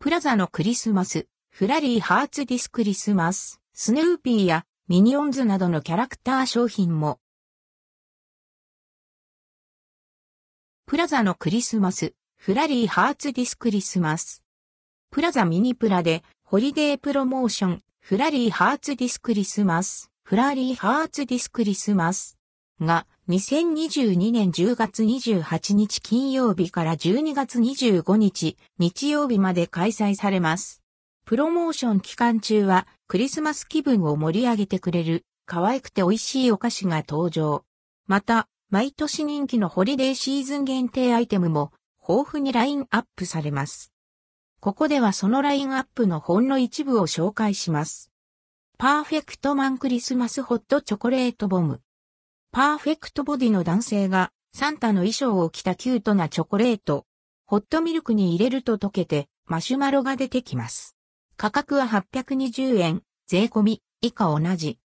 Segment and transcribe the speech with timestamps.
[0.00, 7.18] プラザのクリスマス、 Flurry Hearts This Christmas、スヌーピーやミニオンズなどのキャラクター商品も。
[10.86, 14.44] プラザのクリスマス、 Flurry Hearts This Christmas。
[15.10, 22.37] プラザミニプラで、ホリデープロモーション、 Flurry Hearts This Christmas、Flurry Hearts This Christmas
[22.80, 30.82] が、2022年10月28日金曜日から12月25日日曜日まで開催されます。
[31.24, 37.64] プロモーション期間中はクリスマス気分を盛り上げてくれる可愛くて美味しいお菓子が登場。
[38.06, 41.72] また、毎年人気のホリデーシーズン限定アイテムも
[42.06, 43.92] 豊富にラインアップされます。
[44.60, 48.10] ここではそのラインアップのほんの一部を紹介します。
[48.78, 51.80] パーフェクトマンクリスマスホットチョコレートボム。
[52.58, 57.06] パーフェクトボディの男性がサンタの衣装を着たキュートなチョコレート。
[57.46, 60.96] ホットミルクに入れると溶けてマシュマロが出てきます。
[61.36, 64.80] 価格は820円、税込み、以下同じ。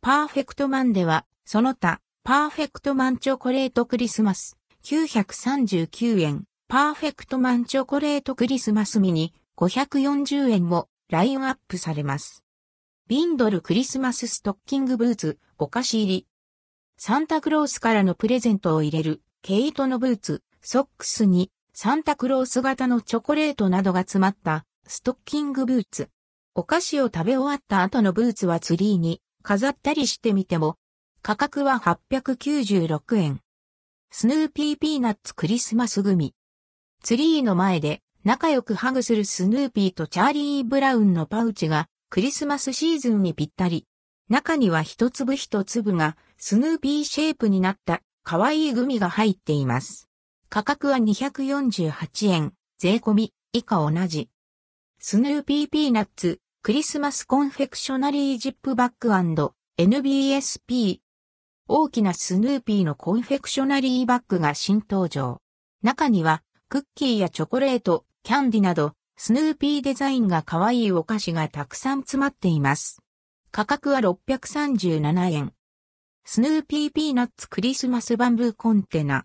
[0.00, 12.44] パーフェクトマンでは、その他、パーフェクトマンチョコレートクリスマス、939円、パーフェクトマンチョコレートクリスマスミニ、540円もラインアップされます。
[13.08, 16.26] ビンドルクリスマスストッキングブーツ、お菓子入り、
[17.02, 26.10] サンタクロースからのプレゼントを入れる、毛糸のブーツ、ソックスに、サンタクロース型のチョコレートなどが詰まった、ストッキングブーツ。
[26.54, 30.76] お菓子を食べ終わった後のブーツはツリーに飾ったりしてみても、
[31.22, 33.40] 価格は896円。
[34.10, 36.34] スヌーピーピーナッツクリスマスグミ。
[37.02, 43.86] ツリーの前で仲良くハグするスヌーピーとチャーリー・ブラウンのパウチがクリスマスシーズンにぴったり。
[44.30, 50.08] 中には一粒一粒がスヌーピーシェイプになった可愛いグミが入っています。
[50.48, 54.30] 価格は248円、税込み、以下同じ。
[55.00, 59.10] スヌーピーピーナッツ、クリスマスコンフェクショナリージップバッグ
[59.78, 61.00] &NBSP。
[61.66, 65.40] 大きなスヌーピーのコンフェクショナリーバッグが新登場。
[65.82, 73.02] 中には、クッキーやチョコレート、キャンディなど、スヌーピーデザインが可愛いお菓子がたくさん詰まっています。
[73.52, 75.52] 価格は637円。
[76.24, 79.24] スヌーピーピーナッツクリスマスバンブーコンテナ。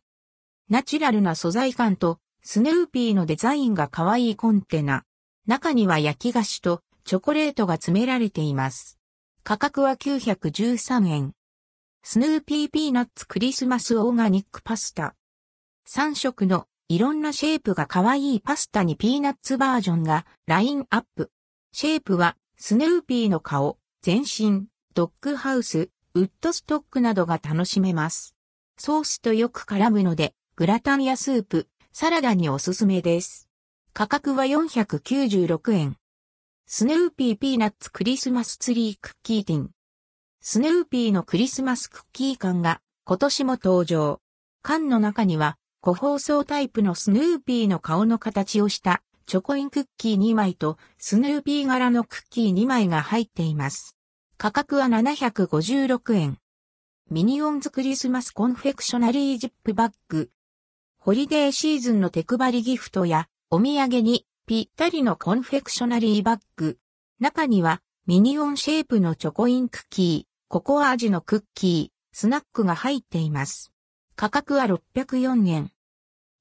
[0.68, 5.03] ナチュラルな素材感とスヌーピーのデザインが可愛いコンテナ。
[5.46, 8.97] 中には焼き菓子とチョコレートが詰められています。
[9.44, 11.34] 価格は913円。
[12.02, 15.13] スヌーピーピーナッツクリスマスオーガニックパスタ。
[15.88, 21.30] 3色のいろんなシェイプが可愛いパスタにピーナッツバージョンがラインアップ。
[21.74, 28.36] シェイプはスヌーピーの顔、全身、ドッグハウス、ウッドストックなどが楽しめます。
[28.78, 33.50] ソースとよく絡むので、グラタンやスープ、サラダにおすすめです。
[33.94, 35.98] 価格は496円。
[36.68, 39.72] スヌーピーピーナッツクリスマスツリークッキーティン。
[40.40, 44.22] スヌーピーのクリスマスクッキー缶が今年も登場。
[44.62, 53.96] 缶の中には、個包装タイプのスヌーピーの顔の形をしたチョコインクッキー2枚とスヌーピー柄のクッキー2枚が入っています。
[54.38, 56.38] 価格は756円。
[57.09, 60.30] ミニオンズクリスマスコンフェクショナリージップバッグ。
[61.00, 66.78] ホリデーシーズンの手配りギフトやお土産にぴったりのコンフェクショナリーバッグ。
[67.19, 73.72] 中にはミニオンシェイプのチョコインクッキー、ココア味のクッキー、スナックが入っています。
[74.16, 75.72] 価格は604円。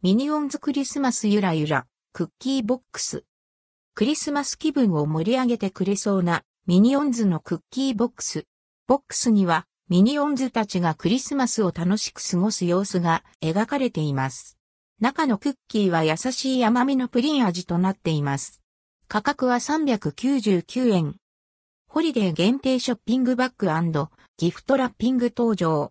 [0.03, 1.87] ミニオンズクリスマスゆらゆら、
[2.17, 3.25] クッキーボックス。
[3.97, 8.45] クリスマス気分を盛り上げてくれそうなミニオンズのクッキーボックス。
[8.87, 14.57] ボックスにはミニオンズたちがクリスマスを楽しく過ごす様子が描かれています。
[15.01, 18.61] 中のクッキーは優しい甘みのプリン味となっています。
[19.09, 21.17] 価格は399円。
[21.89, 23.67] ホリデー限定ショッピングバッグ
[24.37, 25.91] ギフトラッピング登場。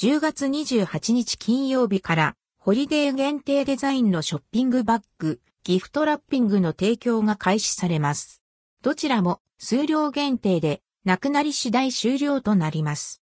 [0.00, 8.40] 10月28日金曜日からホリデー限定デザインのショッピングバッグ、ギフトラッピングの提供が開始されます。
[8.82, 13.20] どちらも数量限定で、なくなり次第終了となります。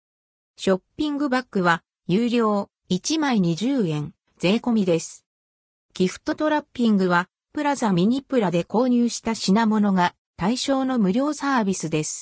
[0.55, 5.25] ショッピングバッグは、有料、1枚20円、税込みです。
[5.95, 12.21] ギフトトラッピングは、プラザミニプラで購入した品物が対象の無料サービスです。